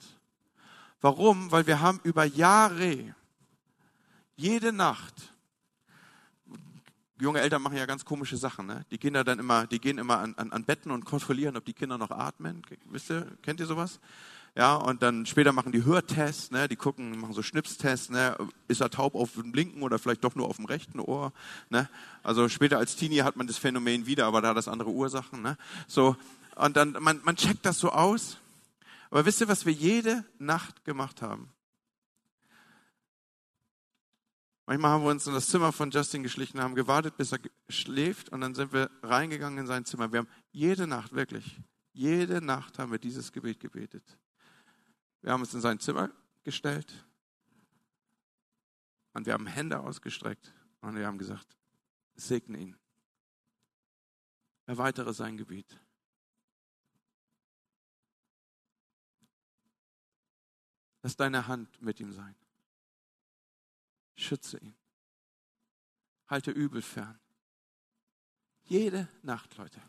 [1.05, 1.53] Warum?
[1.53, 3.14] Weil wir haben über Jahre,
[4.37, 5.35] jede Nacht,
[7.21, 8.64] junge Eltern machen ja ganz komische Sachen.
[8.64, 8.87] Ne?
[8.90, 11.75] Die Kinder dann immer, die gehen immer an, an, an Betten und kontrollieren, ob die
[11.75, 12.62] Kinder noch atmen.
[12.87, 14.01] Wisst ihr, kennt ihr sowas?
[14.57, 16.69] Ja, und dann später machen die Hörtests, ne?
[16.69, 18.38] die gucken, machen so Schnipstests, ne?
[18.69, 21.35] ist er taub auf dem linken oder vielleicht doch nur auf dem rechten Ohr.
[21.69, 21.87] Ne?
[22.23, 25.43] Also später als Teenie hat man das Phänomen wieder, aber da hat das andere Ursachen.
[25.43, 25.59] Ne?
[25.87, 26.17] So,
[26.57, 28.38] und dann, man, man checkt das so aus.
[29.14, 31.55] Aber wisst ihr, was wir jede Nacht gemacht haben?
[34.66, 38.31] Manchmal haben wir uns in das Zimmer von Justin geschlichen, haben gewartet, bis er schläft
[38.31, 40.11] und dann sind wir reingegangen in sein Zimmer.
[40.11, 41.61] Wir haben jede Nacht, wirklich,
[41.92, 44.18] jede Nacht haben wir dieses Gebet gebetet.
[45.20, 46.11] Wir haben uns in sein Zimmer
[46.42, 47.07] gestellt
[49.12, 51.57] und wir haben Hände ausgestreckt und wir haben gesagt,
[52.16, 52.77] segne ihn.
[54.66, 55.84] Erweitere sein Gebiet.
[61.05, 62.35] Lass deine Hand mit ihm sein.
[64.14, 64.75] Schütze ihn.
[66.29, 67.21] Halte übel fern.
[68.62, 69.83] Jede Nacht, Leute.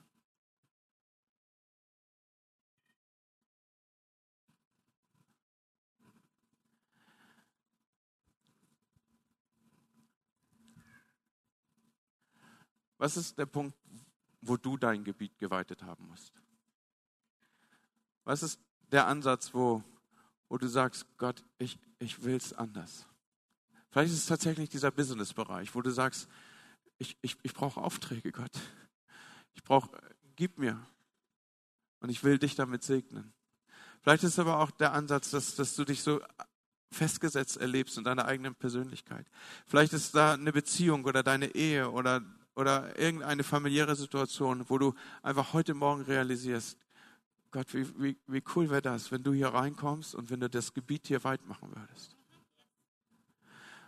[12.97, 13.77] Was ist der Punkt,
[14.41, 16.33] wo du dein Gebiet geweitet haben musst?
[18.25, 18.59] Was ist
[18.91, 19.81] der Ansatz, wo,
[20.49, 23.05] wo du sagst, Gott, ich, ich will es anders?
[23.89, 26.27] Vielleicht ist es tatsächlich dieser Business-Bereich, wo du sagst,
[26.97, 28.51] ich, ich, ich brauche Aufträge, Gott.
[29.53, 29.89] Ich brauche,
[30.35, 30.85] gib mir.
[31.99, 33.33] Und ich will dich damit segnen.
[34.01, 36.21] Vielleicht ist aber auch der Ansatz, dass, dass du dich so
[36.91, 39.27] festgesetzt erlebst in deiner eigenen Persönlichkeit.
[39.65, 42.21] Vielleicht ist da eine Beziehung oder deine Ehe oder
[42.55, 46.77] oder irgendeine familiäre Situation, wo du einfach heute Morgen realisierst,
[47.55, 50.73] Gott, wie, wie, wie cool wäre das, wenn du hier reinkommst und wenn du das
[50.73, 52.17] Gebiet hier weit machen würdest.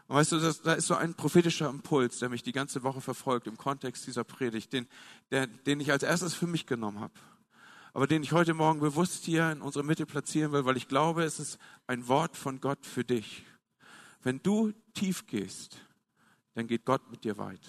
[0.08, 3.02] Und weißt du, das, da ist so ein prophetischer Impuls, der mich die ganze Woche
[3.02, 4.88] verfolgt im Kontext dieser Predigt, den,
[5.32, 7.14] der, den ich als erstes für mich genommen habe,
[7.92, 11.26] aber den ich heute Morgen bewusst hier in unserer Mitte platzieren will, weil ich glaube,
[11.26, 13.44] es ist ein Wort von Gott für dich.
[14.24, 15.82] Wenn du tief gehst,
[16.54, 17.60] dann geht Gott mit dir weit.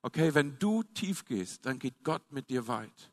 [0.00, 3.11] Okay, wenn du tief gehst, dann geht Gott mit dir weit.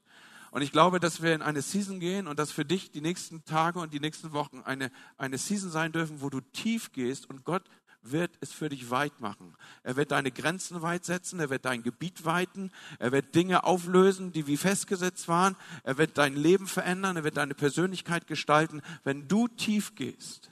[0.51, 3.45] Und ich glaube, dass wir in eine Season gehen und dass für dich die nächsten
[3.45, 7.43] Tage und die nächsten Wochen eine, eine Season sein dürfen, wo du tief gehst und
[7.43, 7.63] Gott
[8.01, 9.55] wird es für dich weit machen.
[9.83, 14.31] Er wird deine Grenzen weit setzen, er wird dein Gebiet weiten, er wird Dinge auflösen,
[14.31, 18.81] die wie festgesetzt waren, er wird dein Leben verändern, er wird deine Persönlichkeit gestalten.
[19.03, 20.49] Wenn du tief gehst,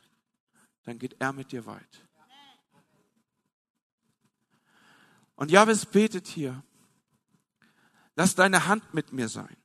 [0.84, 2.04] dann geht er mit dir weit.
[5.36, 6.64] Und Jahwes betet hier,
[8.16, 9.56] lass deine Hand mit mir sein.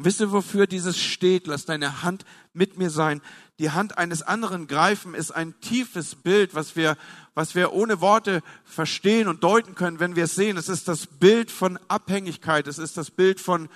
[0.00, 1.46] Und wisst ihr, wofür dieses steht?
[1.46, 3.20] Lass deine Hand mit mir sein.
[3.58, 6.96] Die Hand eines anderen greifen ist ein tiefes Bild, was wir,
[7.34, 10.56] was wir ohne Worte verstehen und deuten können, wenn wir es sehen.
[10.56, 12.66] Es ist das Bild von Abhängigkeit.
[12.66, 13.68] Es ist das Bild von,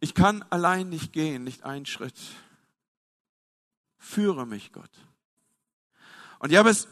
[0.00, 2.16] ich kann allein nicht gehen, nicht einen Schritt.
[3.98, 4.90] Führe mich, Gott.
[6.38, 6.88] Und Jabes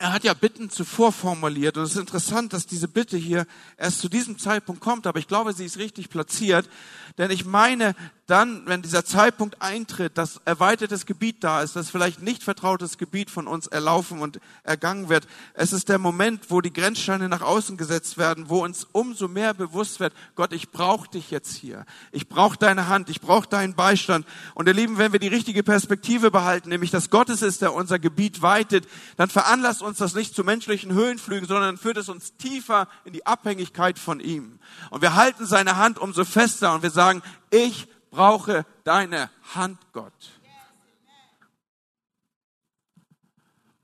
[0.00, 4.00] er hat ja Bitten zuvor formuliert und es ist interessant, dass diese Bitte hier erst
[4.00, 6.70] zu diesem Zeitpunkt kommt, aber ich glaube, sie ist richtig platziert,
[7.18, 7.94] denn ich meine,
[8.30, 13.28] dann, wenn dieser Zeitpunkt eintritt, dass erweitertes Gebiet da ist, dass vielleicht nicht vertrautes Gebiet
[13.28, 17.76] von uns erlaufen und ergangen wird, es ist der Moment, wo die Grenzsteine nach außen
[17.76, 21.84] gesetzt werden, wo uns umso mehr bewusst wird, Gott, ich brauche dich jetzt hier.
[22.12, 24.24] Ich brauche deine Hand, ich brauche deinen Beistand.
[24.54, 27.74] Und ihr Lieben, wenn wir die richtige Perspektive behalten, nämlich dass Gott es ist, der
[27.74, 28.86] unser Gebiet weitet,
[29.16, 33.26] dann veranlasst uns das nicht zu menschlichen Höhenflügen, sondern führt es uns tiefer in die
[33.26, 34.58] Abhängigkeit von ihm.
[34.90, 40.12] Und wir halten seine Hand umso fester und wir sagen, ich brauche deine Hand, Gott.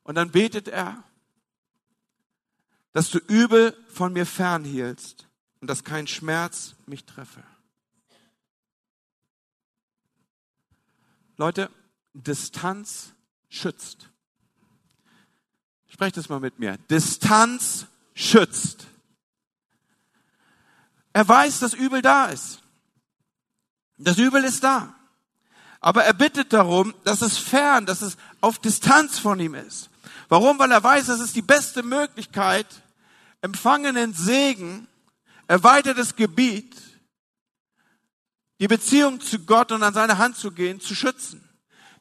[0.02, 1.02] Und dann betet er,
[2.92, 5.28] dass du Übel von mir fernhielst
[5.60, 7.42] und dass kein Schmerz mich treffe.
[11.36, 11.70] Leute,
[12.14, 13.14] Distanz
[13.48, 14.08] schützt.
[15.96, 16.76] Sprecht es mal mit mir.
[16.90, 18.86] Distanz schützt.
[21.14, 22.60] Er weiß, dass Übel da ist.
[23.96, 24.94] Das Übel ist da.
[25.80, 29.88] Aber er bittet darum, dass es fern, dass es auf Distanz von ihm ist.
[30.28, 30.58] Warum?
[30.58, 32.66] Weil er weiß, das ist die beste Möglichkeit,
[33.40, 34.88] empfangenen Segen,
[35.46, 36.76] erweitertes Gebiet,
[38.60, 41.48] die Beziehung zu Gott und an seine Hand zu gehen, zu schützen.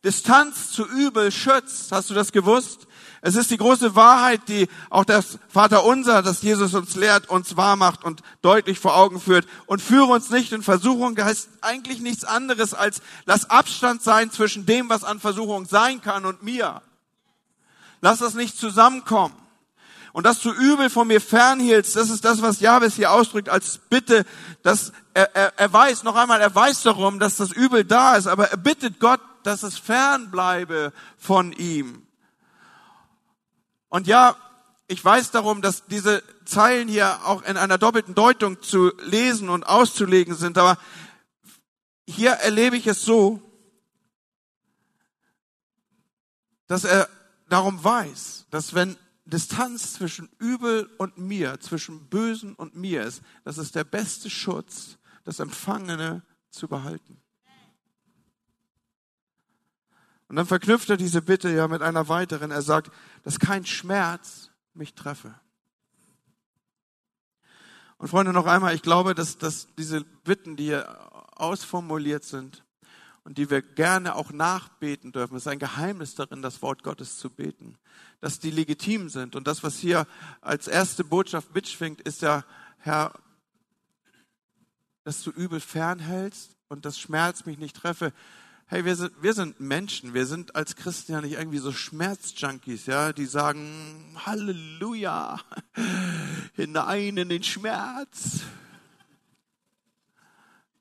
[0.03, 1.93] Distanz zu Übel schützt.
[1.93, 2.87] Hast du das gewusst?
[3.27, 7.75] Es ist die große Wahrheit, die auch das Vaterunser, das Jesus uns lehrt, uns wahr
[7.75, 9.47] macht und deutlich vor Augen führt.
[9.65, 14.67] Und führe uns nicht in Versuchung, heißt eigentlich nichts anderes als, lass Abstand sein zwischen
[14.67, 16.83] dem, was an Versuchung sein kann und mir.
[17.99, 19.33] Lass das nicht zusammenkommen.
[20.13, 23.79] Und dass du übel von mir fernhielst, das ist das, was Jabes hier ausdrückt als
[23.89, 24.23] Bitte,
[24.61, 28.27] dass er, er, er weiß, noch einmal, er weiß darum, dass das Übel da ist,
[28.27, 32.04] aber er bittet Gott, dass es fern bleibe von ihm.
[33.89, 34.35] Und ja,
[34.87, 39.63] ich weiß darum, dass diese Zeilen hier auch in einer doppelten Deutung zu lesen und
[39.65, 40.77] auszulegen sind, aber
[42.07, 43.41] hier erlebe ich es so,
[46.67, 47.09] dass er
[47.49, 53.57] darum weiß, dass wenn Distanz zwischen Übel und mir, zwischen Bösen und mir ist, das
[53.57, 57.24] ist der beste Schutz, das Empfangene zu behalten.
[60.27, 62.51] Und dann verknüpft er diese Bitte ja mit einer weiteren.
[62.51, 62.91] Er sagt,
[63.23, 65.35] dass kein Schmerz mich treffe.
[67.97, 72.63] Und Freunde, noch einmal, ich glaube, dass, dass diese Bitten, die hier ausformuliert sind
[73.23, 77.29] und die wir gerne auch nachbeten dürfen, ist ein Geheimnis darin, das Wort Gottes zu
[77.29, 77.77] beten,
[78.19, 79.35] dass die legitim sind.
[79.35, 80.07] Und das, was hier
[80.41, 82.43] als erste Botschaft mitschwingt, ist ja,
[82.79, 83.13] Herr,
[85.03, 88.11] dass du übel fernhältst und dass Schmerz mich nicht treffe
[88.67, 92.87] hey, wir sind, wir sind Menschen, wir sind als Christen ja nicht irgendwie so Schmerzjunkies,
[92.87, 95.39] ja, die sagen, Halleluja,
[96.55, 98.41] hinein in den Schmerz.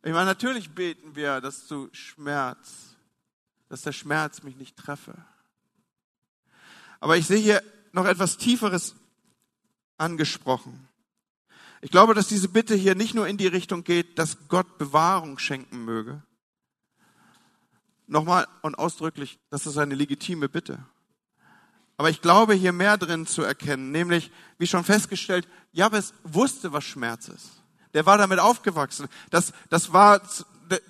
[0.02, 2.94] Ich meine, natürlich beten wir, dass du Schmerz,
[3.68, 5.14] dass der Schmerz mich nicht treffe.
[7.00, 8.94] Aber ich sehe hier noch etwas Tieferes
[9.98, 10.88] angesprochen.
[11.82, 15.38] Ich glaube, dass diese Bitte hier nicht nur in die Richtung geht, dass Gott Bewahrung
[15.38, 16.22] schenken möge,
[18.06, 20.78] Nochmal und ausdrücklich, das ist eine legitime Bitte.
[21.96, 26.84] Aber ich glaube, hier mehr drin zu erkennen, nämlich, wie schon festgestellt, Jabes wusste, was
[26.84, 27.62] Schmerz ist.
[27.94, 29.06] Der war damit aufgewachsen.
[29.30, 30.20] Das, das war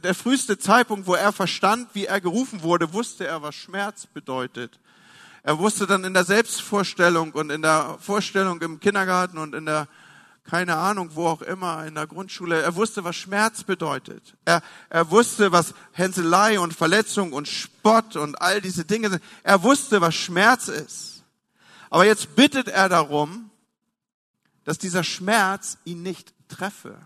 [0.02, 4.80] der früheste Zeitpunkt, wo er verstand, wie er gerufen wurde, wusste er, was Schmerz bedeutet.
[5.42, 9.88] Er wusste dann in der Selbstvorstellung und in der Vorstellung im Kindergarten und in der
[10.44, 12.62] keine Ahnung, wo auch immer, in der Grundschule.
[12.62, 14.36] Er wusste, was Schmerz bedeutet.
[14.44, 19.22] Er, er wusste, was Hänselei und Verletzung und Spott und all diese Dinge sind.
[19.42, 21.24] Er wusste, was Schmerz ist.
[21.88, 23.50] Aber jetzt bittet er darum,
[24.64, 26.96] dass dieser Schmerz ihn nicht treffe.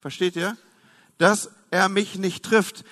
[0.00, 0.56] Versteht ihr?
[1.16, 2.84] Dass er mich nicht trifft.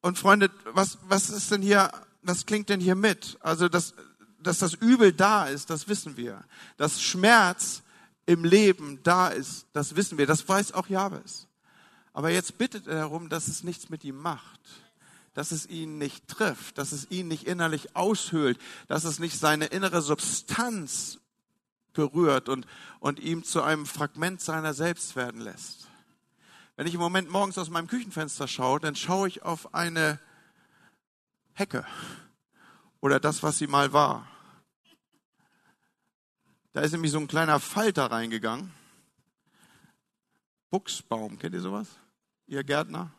[0.00, 3.38] Und Freunde, was, was ist denn hier, was klingt denn hier mit?
[3.40, 3.94] Also, dass,
[4.40, 6.42] dass das Übel da ist, das wissen wir.
[6.76, 7.82] Dass Schmerz
[8.26, 11.46] im Leben da ist, das wissen wir, das weiß auch Jabes.
[12.12, 14.60] Aber jetzt bittet er darum, dass es nichts mit ihm macht,
[15.34, 18.58] dass es ihn nicht trifft, dass es ihn nicht innerlich aushöhlt,
[18.88, 21.18] dass es nicht seine innere Substanz
[21.92, 22.66] berührt und,
[23.00, 25.88] und ihm zu einem Fragment seiner selbst werden lässt.
[26.76, 30.18] Wenn ich im Moment morgens aus meinem Küchenfenster schaue, dann schaue ich auf eine
[31.54, 31.86] Hecke
[33.00, 34.28] oder das, was sie mal war.
[36.76, 38.70] Da ist nämlich so ein kleiner Falter reingegangen.
[40.68, 41.88] Buchsbaum, kennt ihr sowas?
[42.46, 43.12] Ihr Gärtner?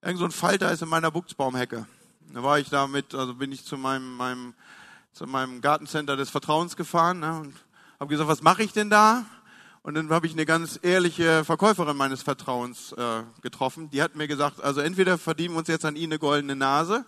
[0.00, 1.86] Irgend so ein Falter ist in meiner Buchsbaumhecke.
[2.32, 4.54] Da war ich damit, also bin ich zu meinem, meinem
[5.12, 7.54] zu meinem Gartencenter des Vertrauens gefahren ne, und
[8.00, 9.26] habe gesagt, was mache ich denn da?
[9.82, 13.90] Und dann habe ich eine ganz ehrliche Verkäuferin meines Vertrauens äh, getroffen.
[13.90, 17.04] Die hat mir gesagt, also entweder verdienen wir uns jetzt an Ihnen eine goldene Nase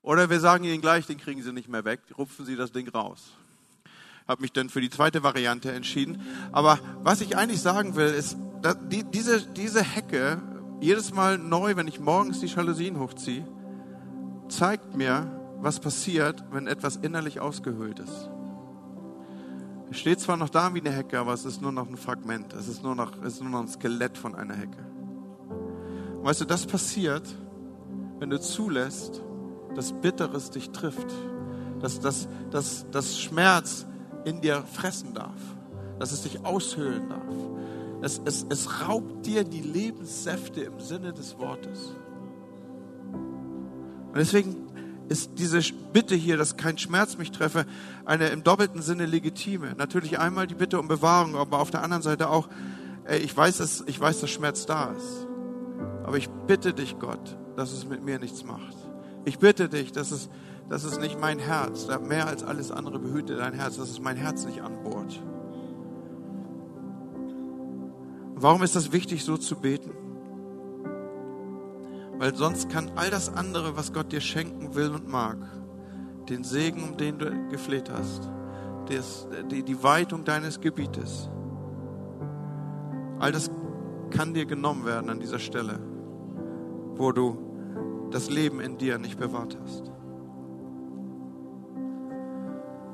[0.00, 2.88] oder wir sagen Ihnen gleich, den kriegen Sie nicht mehr weg, rupfen Sie das Ding
[2.88, 3.32] raus.
[4.28, 6.22] Habe mich dann für die zweite Variante entschieden.
[6.52, 8.36] Aber was ich eigentlich sagen will, ist,
[8.90, 10.40] die, diese, diese Hecke,
[10.80, 13.46] jedes Mal neu, wenn ich morgens die Jalousien hochziehe,
[14.48, 15.30] zeigt mir,
[15.60, 18.30] was passiert, wenn etwas innerlich ausgehöhlt ist.
[19.90, 22.54] Es steht zwar noch da wie eine Hecke, aber es ist nur noch ein Fragment.
[22.54, 24.78] Es ist nur noch, es ist nur noch ein Skelett von einer Hecke.
[26.22, 27.28] Weißt du, das passiert,
[28.18, 29.22] wenn du zulässt,
[29.74, 31.06] dass Bitteres dich trifft,
[31.80, 33.86] dass, dass, dass, dass Schmerz
[34.24, 35.40] in dir fressen darf,
[35.98, 37.34] dass es dich aushöhlen darf.
[38.02, 41.94] Es, es, es raubt dir die Lebenssäfte im Sinne des Wortes.
[43.12, 44.56] Und deswegen
[45.08, 45.60] ist diese
[45.92, 47.66] Bitte hier, dass kein Schmerz mich treffe,
[48.04, 49.74] eine im doppelten Sinne legitime.
[49.76, 52.48] Natürlich einmal die Bitte um Bewahrung, aber auf der anderen Seite auch,
[53.04, 55.26] ey, ich weiß, dass, ich weiß, dass Schmerz da ist.
[56.04, 58.76] Aber ich bitte dich, Gott, dass es mit mir nichts macht.
[59.24, 60.28] Ich bitte dich, dass es,
[60.68, 64.16] dass es nicht mein Herz, mehr als alles andere behüte dein Herz, dass es mein
[64.16, 65.22] Herz nicht anbohrt.
[68.34, 69.92] Warum ist das wichtig, so zu beten?
[72.18, 75.36] Weil sonst kann all das andere, was Gott dir schenken will und mag,
[76.28, 78.28] den Segen, um den du gefleht hast,
[78.88, 81.30] das, die Weitung deines Gebietes,
[83.18, 83.50] all das
[84.10, 85.78] kann dir genommen werden an dieser Stelle,
[86.96, 87.38] wo du
[88.10, 89.91] das Leben in dir nicht bewahrt hast.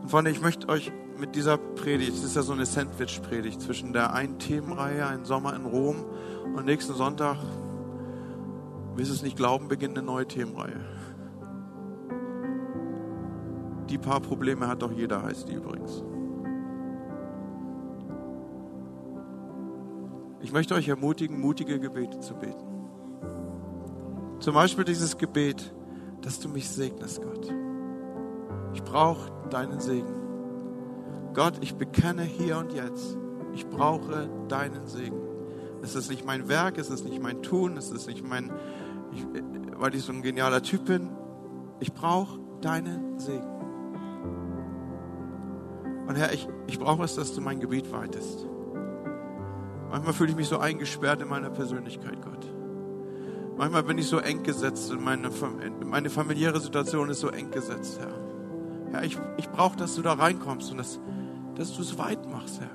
[0.08, 0.90] Und Freunde, ich möchte euch
[1.20, 5.54] mit dieser Predigt, es ist ja so eine Sandwich-Predigt zwischen der einen Themenreihe, ein Sommer
[5.54, 6.02] in Rom
[6.56, 7.36] und nächsten Sonntag
[8.94, 10.80] willst es nicht glauben, beginnt eine neue Themenreihe.
[13.90, 16.02] Die paar Probleme hat doch jeder, heißt die übrigens.
[20.40, 22.64] Ich möchte euch ermutigen, mutige Gebete zu beten.
[24.40, 25.70] Zum Beispiel dieses Gebet,
[26.22, 27.52] dass du mich segnest, Gott.
[28.78, 30.14] Ich brauche deinen Segen.
[31.34, 33.18] Gott, ich bekenne hier und jetzt,
[33.52, 35.18] ich brauche deinen Segen.
[35.82, 38.52] Es ist nicht mein Werk, es ist nicht mein Tun, es ist nicht mein,
[39.12, 39.26] ich,
[39.76, 41.10] weil ich so ein genialer Typ bin.
[41.80, 43.50] Ich brauche deinen Segen.
[46.06, 48.46] Und Herr, ich, ich brauche es, dass du mein Gebiet weitest.
[49.90, 52.46] Manchmal fühle ich mich so eingesperrt in meiner Persönlichkeit, Gott.
[53.56, 55.30] Manchmal bin ich so eng gesetzt und meine,
[55.84, 58.27] meine familiäre Situation ist so eng gesetzt, Herr.
[58.92, 60.98] Herr, ich, ich brauche, dass du da reinkommst und dass,
[61.54, 62.70] dass du es weit machst, Herr.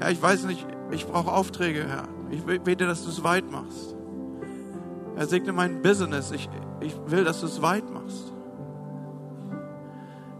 [0.00, 2.04] Herr, ich weiß nicht, ich brauche Aufträge, Herr.
[2.30, 3.94] Ich bete, dass du es weit machst.
[5.16, 6.30] Er segne mein Business.
[6.30, 6.48] Ich,
[6.80, 8.32] ich will, dass du es weit machst.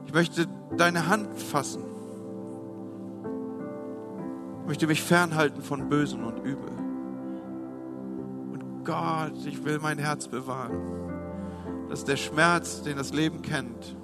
[0.06, 1.82] Ich möchte deine Hand fassen.
[4.62, 6.70] Ich möchte mich fernhalten von Bösen und Übel.
[8.52, 10.80] Und Gott, ich will mein Herz bewahren,
[11.88, 13.97] dass der Schmerz, den das Leben kennt,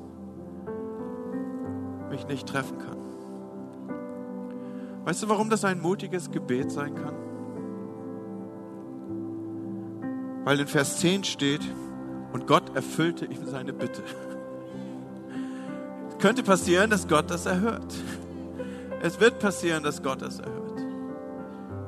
[2.14, 2.96] mich nicht treffen kann.
[5.04, 7.14] Weißt du, warum das ein mutiges Gebet sein kann?
[10.44, 11.62] Weil in Vers 10 steht,
[12.32, 14.02] und Gott erfüllte ihm seine Bitte.
[16.08, 17.94] Es könnte passieren, dass Gott das erhört.
[19.02, 20.80] Es wird passieren, dass Gott das erhört.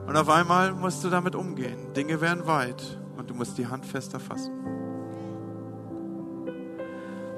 [0.06, 1.92] Und auf einmal musst du damit umgehen.
[1.94, 4.52] Dinge werden weit und du musst die Hand fester fassen.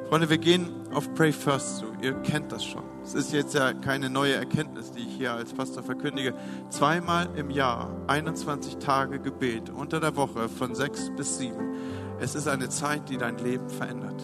[0.08, 1.86] Freunde, wir gehen auf Pray First zu.
[2.00, 2.82] Ihr kennt das schon.
[3.02, 6.32] Es ist jetzt ja keine neue Erkenntnis, die ich hier als Pastor verkündige.
[6.70, 11.74] Zweimal im Jahr, 21 Tage Gebet unter der Woche von sechs bis sieben.
[12.20, 14.22] Es ist eine Zeit, die dein Leben verändert.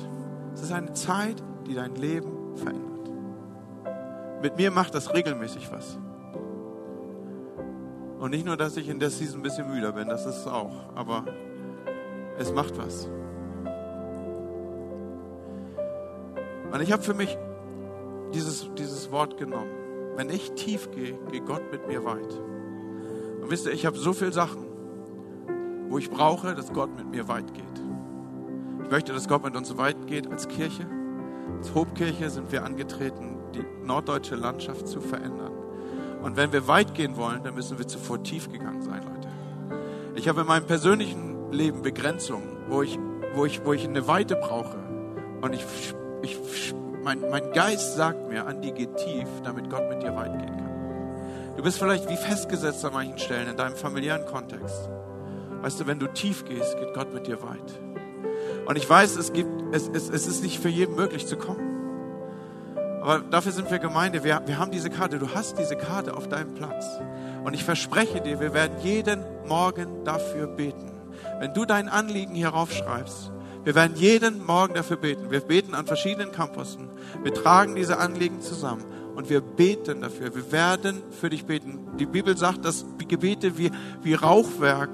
[0.54, 3.10] Es ist eine Zeit, die dein Leben verändert.
[4.40, 5.98] Mit mir macht das regelmäßig was.
[8.18, 10.46] Und nicht nur, dass ich in der Season ein bisschen müder bin, das ist es
[10.46, 11.26] auch, aber
[12.38, 13.06] es macht was.
[16.74, 17.38] Und ich habe für mich
[18.34, 19.70] dieses, dieses Wort genommen.
[20.16, 22.34] Wenn ich tief gehe, geht Gott mit mir weit.
[23.40, 24.66] Und wisst ihr, ich habe so viele Sachen,
[25.88, 27.64] wo ich brauche, dass Gott mit mir weit geht.
[28.82, 30.84] Ich möchte, dass Gott mit uns weit geht als Kirche.
[31.58, 35.52] Als Hobkirche sind wir angetreten, die norddeutsche Landschaft zu verändern.
[36.24, 39.28] Und wenn wir weit gehen wollen, dann müssen wir zuvor tief gegangen sein, Leute.
[40.16, 42.98] Ich habe in meinem persönlichen Leben Begrenzungen, wo ich,
[43.36, 44.76] wo ich, wo ich eine Weite brauche.
[45.40, 45.64] Und ich
[46.24, 50.56] ich, mein, mein Geist sagt mir, Andi, geh tief, damit Gott mit dir weit gehen
[50.56, 51.54] kann.
[51.56, 54.88] Du bist vielleicht wie festgesetzt an manchen Stellen in deinem familiären Kontext.
[55.62, 57.80] Weißt du, wenn du tief gehst, geht Gott mit dir weit.
[58.66, 61.74] Und ich weiß, es, gibt, es, es, es ist nicht für jeden möglich zu kommen.
[63.00, 64.24] Aber dafür sind wir Gemeinde.
[64.24, 65.18] Wir, wir haben diese Karte.
[65.18, 66.86] Du hast diese Karte auf deinem Platz.
[67.44, 70.92] Und ich verspreche dir, wir werden jeden Morgen dafür beten.
[71.38, 73.30] Wenn du dein Anliegen hier raufschreibst,
[73.64, 75.30] wir werden jeden Morgen dafür beten.
[75.30, 76.88] Wir beten an verschiedenen Campussen.
[77.22, 78.84] Wir tragen diese Anliegen zusammen
[79.14, 80.34] und wir beten dafür.
[80.34, 81.78] Wir werden für dich beten.
[81.98, 83.70] Die Bibel sagt, dass Gebete wie,
[84.02, 84.90] wie Rauchwerk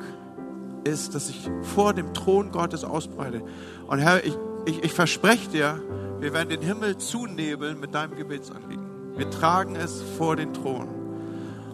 [0.84, 3.42] ist, dass sich vor dem Thron Gottes ausbreitet.
[3.86, 5.82] Und Herr, ich, ich, ich verspreche dir,
[6.20, 9.16] wir werden den Himmel zunebeln mit deinem Gebetsanliegen.
[9.16, 10.88] Wir tragen es vor den Thron.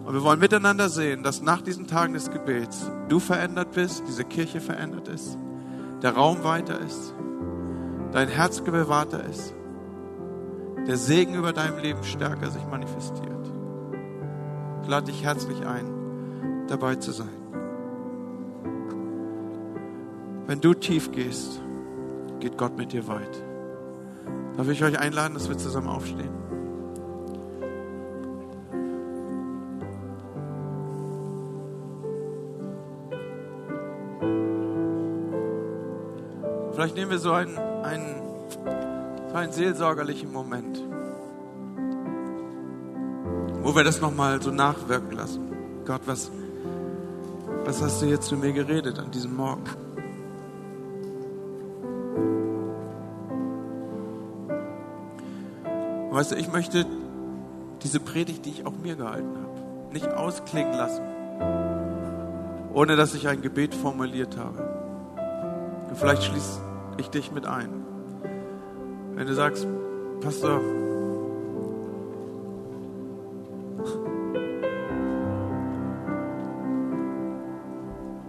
[0.05, 4.23] Und wir wollen miteinander sehen, dass nach diesen Tagen des Gebets du verändert bist, diese
[4.23, 5.37] Kirche verändert ist,
[6.01, 7.13] der Raum weiter ist,
[8.11, 9.53] dein Herz bewahrter ist,
[10.87, 13.51] der Segen über deinem Leben stärker sich manifestiert.
[14.83, 17.29] Ich lade dich herzlich ein, dabei zu sein.
[20.45, 21.61] Wenn du tief gehst,
[22.39, 23.43] geht Gott mit dir weit.
[24.55, 26.46] Darf ich euch einladen, dass wir zusammen aufstehen?
[36.77, 38.21] Vielleicht nehmen wir so einen, einen,
[39.29, 40.79] so einen seelsorgerlichen Moment,
[43.63, 45.41] wo wir das nochmal so nachwirken lassen.
[45.87, 46.29] Gott, was,
[47.65, 49.63] was hast du jetzt zu mir geredet an diesem Morgen?
[56.11, 56.85] Weißt du, ich möchte
[57.81, 61.01] diese Predigt, die ich auch mir gehalten habe, nicht ausklingen lassen,
[62.75, 64.59] ohne dass ich ein Gebet formuliert habe.
[65.89, 66.66] Und vielleicht schließe
[67.01, 67.69] ich dich mit ein.
[69.15, 69.67] Wenn du sagst,
[70.21, 70.61] Pastor,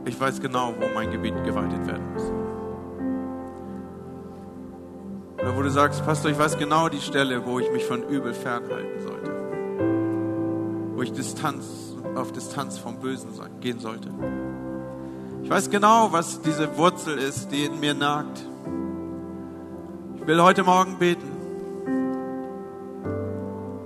[0.05, 2.33] ich weiß genau, wo mein Gebet geweitet werden muss.
[5.41, 8.35] Oder wo du sagst, Pastor, ich weiß genau die Stelle, wo ich mich von Übel
[8.35, 9.31] fernhalten sollte.
[10.95, 14.09] Wo ich Distanz, auf Distanz vom Bösen gehen sollte.
[15.43, 18.45] Ich weiß genau, was diese Wurzel ist, die in mir nagt.
[20.29, 21.26] Ich will heute Morgen beten.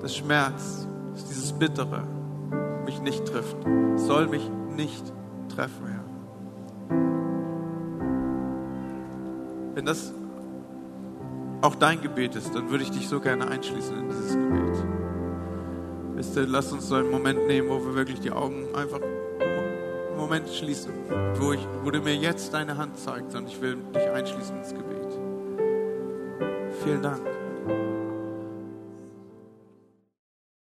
[0.01, 2.03] Das Schmerz, dass dieses Bittere
[2.85, 3.57] mich nicht trifft,
[3.95, 5.05] soll mich nicht
[5.55, 6.05] treffen, Herr.
[9.77, 10.13] Wenn das
[11.61, 14.85] auch dein Gebet ist, dann würde ich dich so gerne einschließen in dieses Gebet.
[16.17, 20.17] Wisst ihr, lass uns so einen Moment nehmen, wo wir wirklich die Augen einfach einen
[20.17, 20.93] Moment schließen,
[21.37, 24.71] wo, ich, wo du mir jetzt deine Hand zeigst und ich will dich einschließen ins
[24.71, 25.22] Gebet.
[26.83, 27.42] Vielen Dank.